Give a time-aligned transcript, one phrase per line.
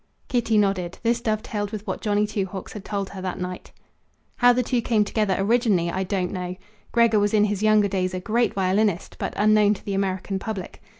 [0.29, 0.97] Kitty nodded.
[1.03, 3.71] This dovetailed with what Johnny Two Hawks had told her that night.
[4.37, 6.55] "How the two came together originally I don't know.
[6.91, 10.81] Gregor was in his younger days a great violinist, but unknown to the American public.